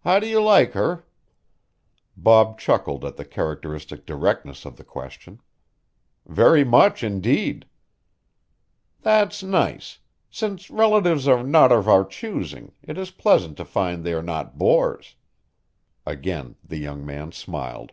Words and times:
"How 0.00 0.18
do 0.18 0.26
you 0.26 0.42
like 0.42 0.72
her?" 0.72 1.06
Bob 2.18 2.58
chuckled 2.60 3.02
at 3.02 3.16
the 3.16 3.24
characteristic 3.24 4.04
directness 4.04 4.66
of 4.66 4.76
the 4.76 4.84
question. 4.84 5.40
"Very 6.26 6.64
much 6.64 7.02
indeed." 7.02 7.64
"That's 9.00 9.42
nice. 9.42 10.00
Since 10.28 10.68
relatives 10.68 11.26
are 11.26 11.42
not 11.42 11.72
of 11.72 11.88
our 11.88 12.04
choosing, 12.04 12.72
it 12.82 12.98
is 12.98 13.10
pleasant 13.10 13.56
to 13.56 13.64
find 13.64 14.04
they 14.04 14.12
are 14.12 14.22
not 14.22 14.58
bores." 14.58 15.14
Again 16.04 16.56
the 16.62 16.76
young 16.76 17.06
man 17.06 17.32
smiled. 17.32 17.92